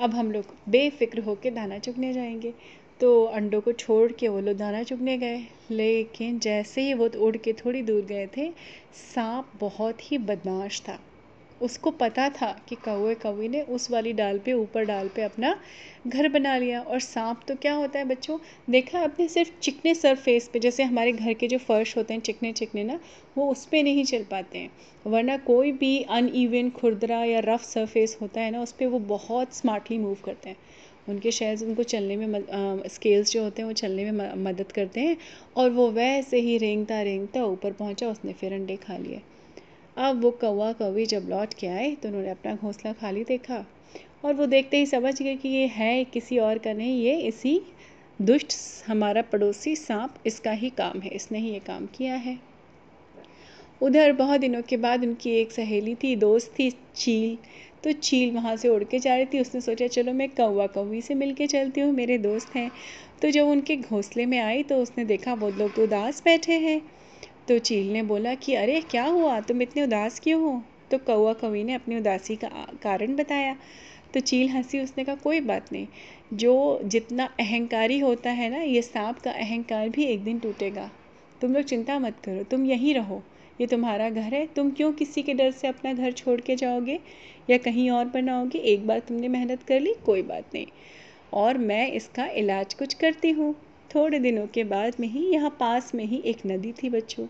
अब 0.00 0.14
हम 0.14 0.32
लोग 0.32 0.44
बेफिक्र 0.68 1.20
होकर 1.20 1.50
दाना 1.50 1.78
चुगने 1.78 2.12
जाएँगे। 2.12 2.54
तो 3.00 3.24
अंडों 3.24 3.60
को 3.60 3.72
छोड़ 3.72 4.12
के 4.12 4.28
वो 4.28 4.40
लोग 4.40 4.56
दाना 4.56 4.82
चुगने 4.82 5.18
गए। 5.18 5.44
लेकिन 5.70 6.38
जैसे 6.38 6.82
ही 6.82 6.94
वो 6.94 7.08
उड़ 7.18 7.36
के 7.36 7.52
थोड़ी 7.52 7.82
दूर 7.82 8.02
गए 8.04 8.26
थे, 8.36 8.50
सांप 9.14 9.52
बहुत 9.60 10.12
ही 10.12 10.18
बदमाश 10.18 10.80
था। 10.80 10.98
उसको 11.62 11.90
पता 11.90 12.28
था 12.30 12.50
कि 12.68 12.74
कौए 12.74 13.14
कौवी 13.14 13.48
ने 13.48 13.62
उस 13.62 13.90
वाली 13.90 14.12
डाल 14.12 14.38
पे, 14.38 14.52
ऊपर 14.52 14.84
डाल 14.84 15.08
पे 15.08 15.22
अपना 15.22 15.54
घर 16.06 16.28
बना 16.28 16.56
लिया। 16.58 16.80
और 16.80 17.00
सांप 17.00 17.40
तो 17.48 17.54
क्या 17.54 17.74
होता 17.74 17.98
है 17.98 18.04
बच्चों, 18.04 18.38
देखा 18.70 18.98
आपने 18.98 19.28
सिर्फ़ 19.28 19.50
चिकने 19.60 19.94
सरफेस 19.94 20.48
पे, 20.52 20.58
जैसे 20.58 20.82
हमारे 20.82 21.12
घर 21.12 21.32
के 21.32 21.48
जो 21.48 21.58
फर्श 21.58 21.96
होते 21.96 22.14
हैं 22.14 22.20
चिकने 22.20 22.52
चिकने 22.52 22.84
ना, 22.84 23.00
वो 23.38 23.50
उस 23.50 23.64
पर 23.66 23.82
नहीं 23.82 24.04
चल 24.04 24.24
पाते 24.24 24.58
हैं। 24.58 24.70
वरना 25.06 25.36
कोई 25.36 25.72
भी 25.72 26.02
अनइवन 26.02 26.70
खुरदरा 26.70 27.24
या 27.24 27.40
रफ 27.44 27.62
सरफेस 27.62 28.18
होता 28.22 28.40
है 28.40 28.50
ना, 28.50 28.62
उस 28.62 28.72
पर 28.72 28.86
वो 28.86 28.98
बहुत 28.98 29.54
स्मार्टली 29.54 29.98
मूव 29.98 30.16
करते 30.24 30.48
हैं। 30.50 30.56
उनके 31.08 31.30
शेयर्स 31.30 31.62
उनको 31.62 31.82
चलने 31.82 32.16
में 32.16 32.42
स्केल्स 32.88 33.32
जो 33.32 33.42
होते 33.42 33.62
हैं, 33.62 33.66
वो 33.66 33.72
चलने 33.72 34.10
में, 34.10 34.34
मदद 34.44 34.72
करते 34.72 35.00
हैं। 35.00 35.16
और 35.56 35.70
वो 35.70 35.90
वैसे 35.90 36.40
ही 36.40 36.58
रेंगता 36.58 37.02
रेंगता 37.02 37.44
ऊपर 37.44 37.72
पहुँचा, 37.72 38.08
उसने 38.08 38.32
फिर 38.32 38.52
अंडे 38.52 38.76
खा 38.76 38.96
लिए। 38.96 39.20
अब 39.96 40.22
वो 40.22 40.30
कौवा 40.30 40.72
कौवी 40.72 41.04
जब 41.06 41.26
लौट 41.28 41.54
के 41.54 41.66
आए 41.66 41.90
तो 41.94 42.08
उन्होंने 42.08 42.30
अपना 42.30 42.54
घोंसला 42.54 42.92
खाली 42.92 43.24
देखा 43.24 43.64
और 44.24 44.34
वो 44.34 44.46
देखते 44.46 44.76
ही 44.76 44.86
समझ 44.86 45.20
गए 45.22 45.34
कि 45.36 45.48
ये 45.48 45.66
है 45.66 46.04
किसी 46.04 46.38
और 46.38 46.58
का 46.58 46.72
नहीं, 46.72 47.02
ये 47.02 47.16
इसी 47.18 47.60
दुष्ट 48.18 48.54
हमारा 48.86 49.22
पड़ोसी 49.22 49.74
सांप, 49.76 50.14
इसका 50.26 50.50
ही 50.52 50.70
काम 50.70 51.00
है, 51.00 51.10
इसने 51.10 51.38
ही 51.38 51.52
ये 51.52 51.58
काम 51.58 51.86
किया 51.86 52.14
है। 52.14 52.38
उधर 53.80 54.12
बहुत 54.12 54.40
दिनों 54.40 54.62
के 54.62 54.76
बाद 54.76 55.04
उनकी 55.04 55.30
एक 55.30 55.52
सहेली 55.52 55.94
थी, 55.94 56.14
दोस्त 56.16 56.52
थी 56.58 56.70
चील 56.96 57.36
तो 57.84 57.92
चील 57.92 58.34
वहाँ 58.34 58.56
से 58.56 58.68
उड़ 58.68 58.82
के 58.84 58.98
जा 58.98 59.14
रही 59.16 59.26
थी, 59.26 59.40
उसने 59.40 59.60
सोचा, 59.60 59.86
चलो 59.88 60.12
मैं 60.12 60.28
कौवा 60.28 60.66
कौवी 60.66 61.00
से 61.02 61.14
मिल 61.14 61.32
के 61.34 61.46
चलती 61.46 61.80
हूँ, 61.80 61.92
मेरे 61.92 62.18
दोस्त 62.18 62.54
हैं। 62.56 62.70
तो 63.22 63.30
जब 63.30 63.46
उनके 63.46 63.76
घोंसले 63.76 64.26
में 64.26 64.38
आई 64.38 64.62
तो 64.62 64.76
उसने 64.76 65.04
देखा, 65.04 65.34
वो 65.34 65.48
लोग 65.50 65.78
उदास 65.78 66.22
बैठे 66.24 66.58
हैं। 66.58 66.80
तो 67.48 67.58
चील 67.58 67.92
ने 67.92 68.02
बोला 68.02 68.34
कि 68.34 68.54
अरे, 68.54 68.80
क्या 68.80 69.04
हुआ? 69.04 69.40
तुम 69.40 69.62
इतने 69.62 69.82
उदास 69.82 70.20
क्यों 70.20 70.42
हो? 70.42 70.62
तो 70.90 70.98
कौआ 70.98 71.32
कौवी 71.32 71.64
ने 71.64 71.74
अपनी 71.74 71.96
उदासी 71.96 72.36
का, 72.36 72.48
कारण 72.82 73.16
बताया। 73.16 73.56
तो 74.14 74.20
चील 74.20 74.48
हँसी, 74.48 74.80
उसने 74.80 75.04
कहा, 75.04 75.14
कोई 75.14 75.40
बात 75.40 75.72
नहीं। 75.72 75.86
जो 76.32 76.80
जितना 76.84 77.24
अहंकारी 77.40 77.98
होता 77.98 78.30
है 78.30 78.50
ना, 78.50 78.62
ये 78.62 78.82
सांप 78.82 79.18
का 79.18 79.30
अहंकार 79.30 79.88
भी 79.88 80.04
एक 80.04 80.24
दिन 80.24 80.38
टूटेगा। 80.38 80.90
तुम 81.40 81.54
लोग 81.54 81.62
चिंता 81.62 81.98
मत 81.98 82.16
करो, 82.24 82.42
तुम 82.42 82.66
यहीं 82.66 82.94
रहो। 82.94 83.22
ये 83.60 83.66
तुम्हारा 83.66 84.10
घर 84.10 84.34
है, 84.34 84.46
तुम 84.46 84.70
क्यों 84.70 84.92
किसी 84.92 85.22
के 85.22 85.34
डर 85.34 85.50
से 85.50 85.68
अपना 85.68 85.92
घर 85.92 86.12
छोड़ 86.12 86.40
के 86.40 86.56
जाओगे? 86.56 87.00
या 87.50 87.58
कहीं 87.58 87.90
और 87.90 88.04
बनाओगे? 88.04 88.58
एक 88.58 88.86
बार 88.86 88.98
तुमने 88.98 89.28
मेहनत 89.28 89.62
कर 89.62 89.80
ली, 89.80 89.94
कोई 90.06 90.22
बात 90.22 90.44
नहीं। 90.54 90.66
और 91.32 91.58
मैं 91.58 91.92
इसका 91.92 92.26
इलाज 92.26 92.74
कुछ 92.74 92.94
करती 92.94 93.30
हूँ। 93.30 93.71
थोड़े 93.94 94.18
दिनों 94.18 94.46
के 94.46 94.64
बाद 94.64 94.96
में 95.00 95.08
ही 95.08 95.26
यहाँ 95.26 95.56
पास 95.60 95.94
में 95.94 96.04
ही 96.04 96.22
एक 96.26 96.36
नदी 96.46 96.72
थी 96.72 96.90
बच्चों। 96.90 97.26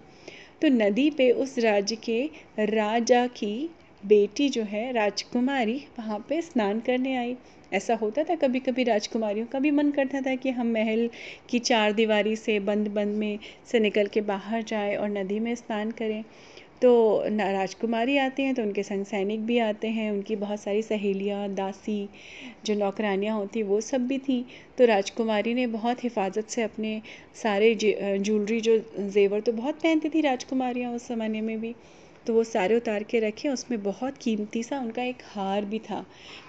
तो 0.62 0.68
नदी 0.68 1.10
पे 1.10 1.30
उस 1.30 1.58
राज्य 1.58 1.96
के 1.96 2.24
राजा 2.58 3.26
की 3.26 3.70
बेटी 4.04 4.48
जो 4.48 4.62
है, 4.62 4.92
राजकुमारी, 4.92 5.76
वहाँ 5.98 6.18
पे 6.28 6.40
स्नान 6.42 6.80
करने 6.80 7.16
आई। 7.16 7.36
ऐसा 7.72 7.94
होता 7.94 8.22
था 8.24 8.34
कभी 8.34 8.60
कभी 8.60 8.84
राजकुमारियों 8.84 9.46
का 9.46 9.58
भी 9.58 9.70
मन 9.70 9.90
करता 9.90 10.20
था 10.20 10.34
कि 10.34 10.50
हम 10.50 10.72
महल 10.72 11.08
की 11.50 11.58
चार 11.58 11.92
दीवारी 11.92 12.36
से 12.36 12.58
बंद 12.60 12.88
बंद 12.88 13.16
में 13.16 13.38
से 13.66 13.80
निकल 13.80 14.06
के 14.06 14.20
बाहर 14.20 14.62
जाए 14.62 14.96
और 14.96 15.08
नदी 15.08 15.38
में 15.40 15.54
स्नान 15.54 15.90
करें। 15.90 16.24
तो 16.82 16.92
राजकुमारी 17.30 18.16
आती 18.18 18.42
हैं 18.42 18.54
तो 18.54 18.62
उनके 18.62 18.82
संग 18.82 19.04
सैनिक 19.04 19.44
भी 19.46 19.58
आते 19.58 19.88
हैं, 19.88 20.10
उनकी 20.10 20.36
बहुत 20.36 20.60
सारी 20.60 20.82
सहेलियाँ, 20.82 21.48
दासी, 21.54 22.08
जो 22.66 22.74
नौकरानियाँ 22.74 23.36
होती 23.36 23.62
वो 23.62 23.80
सब 23.80 24.06
भी 24.06 24.18
थी। 24.18 24.44
तो 24.78 24.84
राजकुमारी 24.84 25.54
ने 25.54 25.66
बहुत 25.68 26.04
हिफाजत 26.04 26.48
से 26.48 26.62
अपने 26.62 27.00
सारे 27.42 27.74
ज्वेलरी 27.76 28.60
जो, 28.60 28.76
जेवर 29.00 29.40
तो 29.40 29.52
बहुत 29.52 29.80
पहनती 29.82 30.08
थी 30.08 30.20
राजकुमारियाँ 30.20 30.92
उस 30.92 31.08
ज़माने 31.08 31.40
में 31.40 31.60
भी। 31.60 31.74
तो 32.26 32.34
वो 32.34 32.42
सारे 32.44 32.76
उतार 32.76 33.02
के 33.02 33.20
रखे, 33.20 33.48
उसमें 33.48 33.82
बहुत 33.82 34.18
कीमती 34.18 34.62
सा 34.62 34.78
उनका 34.80 35.02
एक 35.02 35.22
हार 35.26 35.64
भी 35.64 35.78
था, 35.80 36.04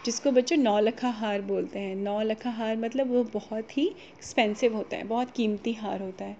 जिसको 0.06 0.32
बच्चों 0.32 0.58
नौ 0.58 0.80
लखा 0.80 1.10
हार 1.12 1.42
बोलते 1.42 1.80
हैं। 1.80 1.96
नौ 1.96 2.22
लखा 2.22 2.50
हार 2.50 2.78
मतलब 2.78 3.12
वो 3.12 3.24
बहुत 3.34 3.78
ही 3.78 3.88
एक्सपेंसिव 3.88 4.76
होता 4.76 4.98
है, 4.98 5.04
बहुत 5.04 5.32
कीमती 5.32 5.74
हार 5.74 6.02
होता 6.02 6.26
है। 6.26 6.38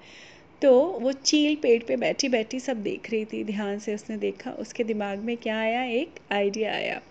तो 0.64 0.84
वो 1.02 1.12
चील 1.12 1.56
पेड़ 1.56 1.84
पे 1.84 1.96
बैठी 1.96 2.30
बैठी 2.30 2.60
सब 2.60 2.84
देख 2.84 3.12
रही 3.12 3.26
थी, 3.26 3.44
ध्यान 3.44 3.80
से 3.80 3.96
उसने 3.96 4.18
देखा। 4.18 4.52
उसके 4.52 4.84
दिमाग 4.84 5.20
में 5.20 5.38
क्या 5.38 5.60
आया? 5.60 5.84
एक 5.84 6.10
आइडिया 6.32 6.74
आया। 6.74 7.02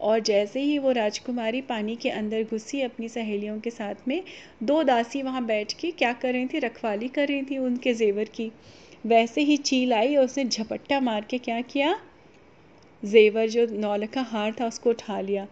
और 0.00 0.20
जैसे 0.20 0.60
ही 0.60 0.78
वो 0.78 0.92
राजकुमारी 0.92 1.60
पानी 1.60 1.96
के 1.96 2.10
अंदर 2.10 2.42
घुसी 2.42 2.80
अपनी 2.80 3.08
सहेलियों 3.08 3.60
के 3.60 3.70
साथ 3.70 3.94
में, 4.08 4.22
दो 4.62 4.82
दासी 4.82 5.22
वहाँ 5.22 5.44
बैठ 5.44 5.72
के 5.72 5.90
क्या 5.90 6.12
कर 6.12 6.32
रही 6.32 6.46
थी? 6.46 6.58
रखवाली 6.58 7.08
कर 7.08 7.28
रही 7.28 7.42
थी 7.42 7.58
उनके 7.58 7.94
जेवर 7.94 8.24
की। 8.24 8.52
वैसे 9.06 9.40
ही 9.40 9.56
चील 9.56 9.92
आई 9.92 10.16
और 10.16 10.24
उसने 10.24 10.44
झपट्टा 10.44 11.00
मार 11.00 11.26
के 11.30 11.38
क्या 11.38 11.60
किया? 11.60 12.00
जेवर 13.04 13.48
जो 13.48 13.66
नौलखा 13.66 14.20
हार 14.20 14.54
था 14.60 14.66
उसको 14.66 14.90
उठा 14.90 15.20
लिया। 15.20 15.46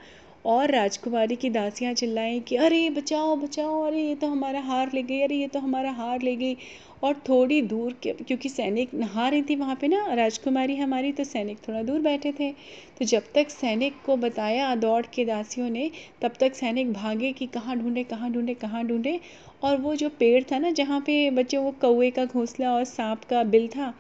और 0.47 0.71
राजकुमारी 0.71 1.37
की 1.37 1.51
दासियाँ 1.51 1.95
चिल्लाएँ 1.95 2.41
कि, 2.41 2.57
अरे, 2.57 2.91
बचाओ 2.91 3.37
बचाओ, 3.37 3.83
अरे, 3.83 4.03
ये 4.03 4.15
तो 4.15 4.27
हमारा 4.27 4.61
हार 4.61 4.91
ले 4.95 5.03
गई, 5.03 5.21
अरे, 5.21 5.37
ये 5.37 5.49
तो 5.49 5.59
हमारा 5.59 5.91
हार 5.91 6.23
ले 6.23 6.37
गई। 6.37 6.57
और 7.03 7.15
थोड़ी 7.15 7.63
दूर 7.63 7.93
के, 8.03 8.13
क्योंकि 8.13 8.49
सैनिक 8.49 8.95
नहा 8.95 9.29
रही 9.29 9.43
थी 9.43 9.57
वहाँ 9.57 9.79
पे 9.81 9.89
ना, 9.89 10.15
राजकुमारी 10.15 10.77
हमारी 10.77 11.13
तो 11.13 11.25
सैनिक 11.25 11.59
थोड़ा 11.69 11.83
दूर 11.83 12.01
बैठे 12.01 12.33
थे। 12.33 12.53
तो 12.99 13.05
जब 13.05 13.23
तक 13.35 13.51
सैनिक 13.51 13.95
को 14.07 14.17
बताया 14.17 14.75
दौड़ 14.75 15.07
के 15.15 15.25
दासियों 15.25 15.71
ने, 15.71 15.91
तब 16.23 16.33
तक 16.41 16.55
सैनिक 16.55 16.93
भागे 16.93 17.33
कि 17.33 17.47
कहाँ 17.47 17.79
ढूंढे 17.79 18.05
कहाँ 18.05 18.33
ढूंढे 18.33 18.55
कहाँ 18.55 18.87
ढूंढे। 18.87 19.21
और 19.63 19.77
वो 19.77 19.95
जो 19.95 20.09
पेड़ 20.09 20.45
था 20.53 20.59
ना, 20.59 20.71
जहाँ 20.71 21.01
पे 21.01 21.31
बच्चे 21.31 21.57
वो 21.57 21.71
कौए 21.71 22.11
का 22.11 22.25
घोंसला 22.25 22.73
और 22.73 22.85
सांप 22.85 23.25
का 23.25 23.43
बिल 23.43 23.69
था, 23.69 23.95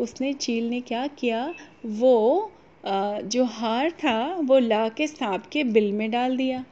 उसने 0.00 0.32
चील 0.32 0.70
ने 0.70 0.80
क्या 0.80 1.06
किया, 1.06 1.54
वो 1.86 2.52
जो 2.84 3.44
हार 3.44 3.90
था, 3.90 4.34
वो 4.36 4.58
ला 4.58 4.88
के 4.88 5.06
सांप 5.06 5.46
के 5.46 5.64
बिल 5.64 5.92
में 5.92 6.10
डाल 6.10 6.36
दिया। 6.36 6.64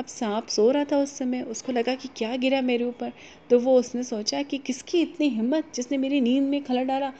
अब 0.00 0.06
सांप 0.06 0.46
सो 0.46 0.70
रहा 0.70 0.84
था 0.84 0.96
उस 0.98 1.16
समय। 1.18 1.42
उसको 1.42 1.72
लगा 1.72 1.94
कि 1.94 2.08
क्या 2.16 2.36
गिरा 2.36 2.60
मेरे 2.62 2.84
ऊपर। 2.84 3.12
तो 3.50 3.58
वो 3.60 3.78
उसने 3.78 4.02
सोचा 4.02 4.42
कि 4.42 4.58
किसकी 4.58 5.00
इतनी 5.02 5.28
हिम्मत 5.28 5.72
जिसने 5.74 5.98
मेरी 5.98 6.20
नींद 6.20 6.42
में 6.42 6.62
खला 6.64 6.82
डाला। 6.82 7.12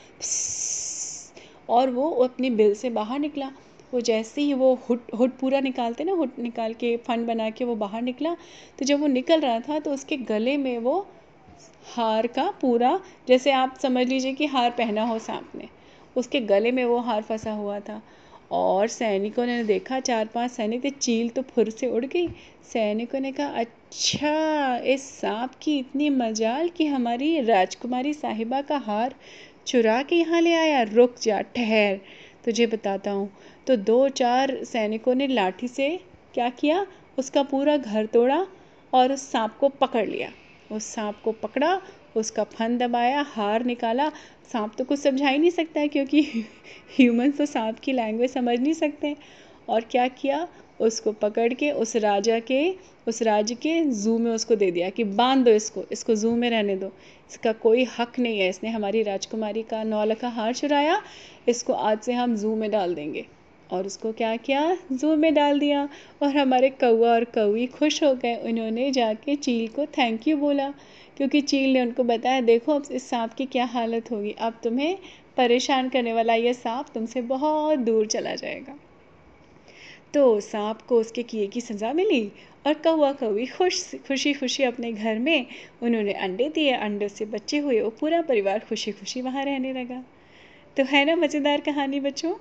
और 1.69 1.91
वो 1.91 2.11
अपने 2.25 2.51
बिल 2.51 2.75
से 2.75 2.91
बाहर 2.91 3.19
निकला। 3.19 3.51
वो 3.95 4.01
जैसे 4.01 4.41
ही 4.43 4.55
वो 4.55 4.75
हुट 4.89 5.11
हुट 5.19 5.39
पूरा 5.39 5.61
निकालते 5.61 6.05
ना, 6.05 6.13
हुट 6.13 6.39
निकाल 6.39 6.75
के 6.75 6.97
फन 6.97 7.27
बना 7.27 7.49
के 7.51 7.65
वो 7.65 7.75
बाहर 7.77 8.03
निकला। 8.03 8.35
तो 8.79 8.85
जब 8.85 9.01
वो 9.01 9.07
निकल 9.07 9.41
रहा 9.41 9.61
था 9.61 9.79
तो 9.79 9.93
उसके 9.93 10.17
गले 10.17 10.57
में 10.57 10.79
वो 10.79 10.99
हार 11.97 12.27
का 12.27 12.51
पूरा, 12.61 13.01
जैसे 13.29 13.53
आप 13.53 13.79
समझ 13.83 14.07
लीजिए 14.09 14.33
कि 14.35 14.47
हार 14.47 14.71
पहना 14.71 15.05
हो 15.05 15.19
सांप 15.19 15.53
ने। 15.55 15.69
उसके 16.19 16.41
गले 16.41 16.73
में 16.73 16.85
वो 16.85 16.99
हार 16.99 17.23
फंसा 17.23 17.53
हुआ 17.53 17.79
था। 17.81 18.01
और 18.51 18.87
सैनिकों 18.89 19.47
ने 19.47 19.63
देखा 19.65 19.99
चार 20.01 20.27
पाँच 20.27 20.51
सैनिक 20.51 20.85
थे, 20.85 20.91
चील 20.91 21.29
तो 21.29 21.43
फुर 21.43 21.71
से 21.71 21.87
उड़ 21.87 22.05
गई। 22.05 22.29
सैनिकों 22.73 23.21
ने 23.21 23.33
कहा 23.33 23.47
अच्छा 23.47 24.77
इस 24.77 25.03
सांप 25.11 25.55
की 25.63 25.79
इतनी 25.79 26.09
मजाल 26.11 26.69
कि 26.69 26.87
हमारी 26.87 27.41
राजकुमारी 27.41 28.15
साहिबा 28.15 28.61
का 28.61 28.77
हार 28.77 29.15
चुरा 29.67 30.03
के 30.03 30.17
यहाँ 30.17 30.41
ले 30.41 30.55
आया। 30.55 30.83
रुक 30.83 31.15
जा, 31.23 31.41
ठहर, 31.41 32.01
तुझे 32.45 32.67
बताता 32.67 33.11
हूँ। 33.11 33.31
तो 33.67 33.77
दो 33.77 34.09
चार 34.09 34.59
सैनिकों 34.65 35.15
ने 35.15 35.27
लाठी 35.27 35.69
से 35.69 35.89
क्या 36.35 36.49
किया? 36.51 36.87
उसका 37.19 37.43
पूरा 37.43 37.77
घर 37.77 38.07
तोड़ा 38.07 38.47
और 38.93 39.13
उस 39.13 39.31
सांप 39.33 39.57
को 39.61 39.69
पकड़ 39.69 40.07
लिया। 40.07 40.31
उस 40.73 40.85
सांप 40.85 41.21
को 41.25 41.33
पकड़ा 41.33 41.81
उसका 42.19 42.45
फन 42.45 42.79
दबाया, 42.79 43.21
हार 43.29 43.65
निकाला। 43.65 44.09
सांप 44.53 44.75
तो 44.79 44.85
कुछ 44.85 44.99
समझा 44.99 45.29
ही 45.29 45.39
नहीं 45.39 45.51
सकता 45.51 45.81
है 45.81 45.89
क्योंकि 45.89 46.23
ह्यूमन 46.97 47.31
तो 47.31 47.47
सांप 47.47 47.79
की 47.79 47.93
लैंग्वेज 47.93 48.31
समझ 48.31 48.59
नहीं 48.61 48.73
सकते। 48.73 49.17
और 49.69 49.81
क्या 49.81 50.09
किया? 50.09 50.49
उसको 50.81 51.13
पकड़ 51.13 51.55
के, 51.55 51.71
उस 51.71 51.97
राजा 51.97 52.39
के, 52.41 52.75
उस 53.09 53.23
राज्य 53.23 53.55
के 53.55 53.81
जू 53.85 54.19
में 54.19 54.31
उसको 54.31 54.55
दे 54.55 54.71
दिया 54.71 54.91
कि 54.91 55.05
बाँध 55.05 55.45
दो 55.45 55.51
इसको 55.51 55.85
इसको 55.93 56.15
जू 56.15 56.37
में 56.37 56.51
रहने 56.51 56.77
दो। 56.77 56.87
इसका 57.31 57.53
कोई 57.53 57.87
हक 57.99 58.19
नहीं 58.19 58.41
है। 58.41 58.49
इसने 58.49 58.71
हमारी 58.71 59.03
राजकुमारी 59.03 59.63
का, 59.63 59.83
नौलखा 59.85 60.29
हार 60.29 60.55
चुराया। 60.55 61.03
इसको 61.49 61.73
आज 61.73 62.01
से 62.01 62.13
हम 62.13 62.37
जू 62.37 62.55
में 62.57 62.71
डाल 62.71 62.95
देंगे। 62.95 63.27
और 63.73 63.87
उसको 63.87 64.13
क्या 64.13 64.37
किया? 64.37 64.77
जू 64.93 65.17
में 65.17 65.35
डाल 65.35 65.61
दिया। 65.61 65.89
और 66.23 66.37
हमारे 66.37 66.71
कौआ 66.71 67.13
और 67.13 67.25
कौवी 67.25 67.67
खुश 67.67 68.03
हो 68.03 68.15
गए। 68.15 68.37
उन्होंने 68.37 68.91
जाके 68.91 69.37
चील 69.37 69.69
को 69.69 69.87
थैंक 69.87 70.29
यू 70.29 70.37
बोला। 70.37 70.75
क्योंकि 71.17 71.41
चील 71.41 71.73
ने 71.73 71.81
उनको 71.81 72.05
बताया, 72.05 72.41
देखो, 72.41 72.73
अब 72.73 72.85
इस 72.93 73.11
सांप 73.11 73.33
की 73.33 73.47
क्या 73.47 73.65
हालत 73.65 74.11
होगी। 74.11 74.33
अब 74.33 74.61
तुम्हें 74.65 74.99
परेशान 75.37 75.89
करने 75.89 76.13
वाला 76.13 76.35
ये 76.35 76.55
सांप 76.55 76.87
तुमसे 76.95 77.23
बहुत 77.23 77.79
दूर 77.79 78.07
चला 78.07 78.35
जाएगा। 78.35 78.79
तो 80.15 80.41
सांप 80.41 80.83
को 80.83 81.01
उसके 81.01 81.23
किए 81.23 81.47
की 81.47 81.61
सज़ा 81.61 81.93
मिली 81.93 82.33
और 82.67 82.75
कौआ 82.75 83.13
कौवी 83.13 83.47
खुश 83.47 83.95
खुशी 84.09 84.33
खुशी 84.33 84.63
अपने 84.63 84.93
घर 84.93 85.19
में 85.19 85.47
उन्होंने 85.83 86.13
अंडे 86.13 86.49
दिए। 86.49 86.73
अंडे 86.73 87.09
से 87.09 87.25
बच्चे 87.25 87.59
हुए 87.59 87.81
और 87.81 87.91
पूरा 88.01 88.23
परिवार 88.23 88.59
खुशी 88.59 88.93
खुशी 88.93 89.21
वहाँ 89.21 89.45
रहने 89.45 89.73
लगा। 89.73 90.05
तो 90.77 90.85
है 90.85 91.05
ना 91.05 91.17
मज़ेदार 91.17 91.61
कहानी 91.61 92.01
बच्चों? 92.01 92.35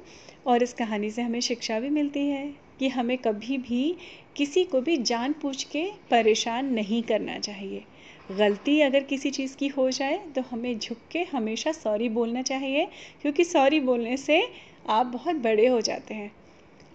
और 0.48 0.64
इस 0.64 0.74
कहानी 0.74 1.10
से 1.12 1.22
हमें 1.22 1.40
शिक्षा 1.42 1.80
भी 1.80 1.90
मिलती 1.90 2.28
है 2.28 2.48
कि 2.80 2.88
हमें 2.88 3.18
कभी 3.18 3.58
भी 3.58 3.96
किसी 4.36 4.64
को 4.64 4.82
भी 4.82 4.98
जान 4.98 5.34
पूछ 5.34 5.64
के 5.64 5.86
परेशान 6.12 6.74
नहीं 6.74 7.02
करना 7.04 7.38
चाहिए। 7.40 7.84
गलती 8.32 8.80
अगर 8.82 9.04
किसी 9.04 9.30
चीज़ 9.32 9.56
की 9.58 9.68
हो 9.68 9.90
जाए 9.92 10.18
तो 10.36 10.42
हमें 10.42 10.78
झुक 10.80 10.98
के 11.12 11.24
हमेशा 11.32 11.72
सॉरी 11.72 12.10
बोलना 12.10 12.42
चाहिए, 12.42 12.88
क्योंकि 13.22 13.44
सॉरी 13.44 13.80
बोलने 13.80 14.18
से 14.18 14.42
आप 14.90 15.06
बहुत 15.06 15.36
बड़े 15.36 15.68
हो 15.68 15.82
जाते 15.82 16.14
हैं। 16.14 16.32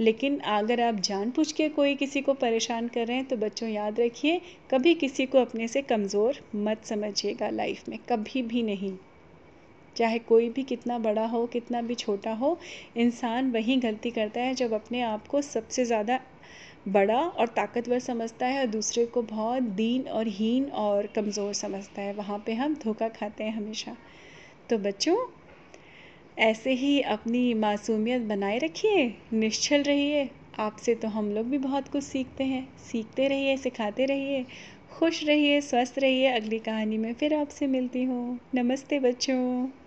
लेकिन 0.00 0.38
अगर 0.38 0.80
आप 0.80 1.00
जान 1.00 1.30
पूछ 1.30 1.52
के 1.52 1.68
कोई 1.68 1.94
किसी 1.94 2.20
को 2.20 2.34
परेशान 2.34 2.88
कर 2.88 3.06
रहे 3.06 3.16
हैं 3.16 3.26
तो 3.26 3.36
बच्चों 3.36 3.68
याद 3.68 4.00
रखिए, 4.00 4.40
कभी 4.70 4.94
किसी 4.94 5.26
को 5.26 5.38
अपने 5.38 5.68
से 5.68 5.82
कमज़ोर 5.82 6.40
मत 6.54 6.84
समझिएगा 6.84 7.48
लाइफ 7.50 7.88
में, 7.88 7.98
कभी 8.08 8.42
भी 8.42 8.62
नहीं। 8.62 8.96
चाहे 9.96 10.18
कोई 10.18 10.48
भी 10.48 10.62
कितना 10.62 10.98
बड़ा 10.98 11.26
हो, 11.26 11.46
कितना 11.46 11.80
भी 11.82 11.94
छोटा 11.94 12.32
हो, 12.32 12.58
इंसान 12.96 13.50
वही 13.50 13.76
गलती 13.76 14.10
करता 14.10 14.40
है 14.40 14.54
जब 14.54 14.72
अपने 14.72 15.02
आप 15.02 15.26
को 15.26 15.42
सबसे 15.42 15.84
ज़्यादा 15.84 16.20
बड़ा 16.88 17.18
और 17.18 17.46
ताकतवर 17.46 17.98
समझता 17.98 18.46
है 18.46 18.60
और 18.60 18.66
दूसरे 18.66 19.06
को 19.06 19.22
बहुत 19.22 19.62
दीन 19.62 20.08
और 20.08 20.28
हीन 20.28 20.64
और 20.64 21.06
कमज़ोर 21.06 21.52
समझता 21.54 22.02
है। 22.02 22.14
वहाँ 22.14 22.42
पे 22.46 22.54
हम 22.54 22.74
धोखा 22.74 23.08
खाते 23.08 23.44
हैं 23.44 23.52
हमेशा। 23.52 23.96
तो 24.70 24.78
बच्चों, 24.78 25.16
ऐसे 26.38 26.72
ही 26.72 27.00
अपनी 27.00 27.54
मासूमियत 27.54 28.22
बनाए 28.22 28.58
रखिए, 28.58 29.14
निश्चल 29.32 29.82
रहिए। 29.82 30.30
आपसे 30.58 30.94
तो 30.94 31.08
हम 31.08 31.30
लोग 31.30 31.46
भी 31.46 31.58
बहुत 31.58 31.88
कुछ 31.88 32.04
सीखते 32.04 32.44
हैं। 32.44 32.76
सीखते 32.78 33.28
रहिए, 33.28 33.56
सिखाते 33.56 34.04
रहिए। 34.04 34.44
खुश 34.90 35.24
रहिए, 35.24 35.60
स्वस्थ 35.60 35.98
रहिए। 35.98 36.32
अगली 36.32 36.58
कहानी 36.58 36.98
में 36.98 37.12
फिर 37.14 37.34
आपसे 37.34 37.66
मिलती 37.66 38.02
हूँ। 38.04 38.38
नमस्ते 38.54 38.98
बच्चों। 39.00 39.81